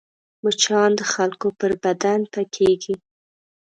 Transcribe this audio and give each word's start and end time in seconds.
مچان 0.43 0.89
د 0.99 1.01
خلکو 1.13 1.47
پر 1.59 1.71
بدن 1.83 2.19
پکېږي 2.33 2.95